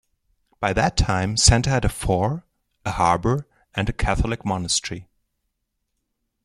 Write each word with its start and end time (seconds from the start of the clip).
By 0.59 0.73
that 0.73 0.97
time 0.97 1.37
Senta 1.37 1.69
had 1.69 1.85
a 1.85 1.89
fort, 1.89 2.41
a 2.85 2.91
harbour 2.93 3.45
and 3.75 3.87
a 3.87 3.93
catholic 3.93 4.43
monastery. 4.43 5.07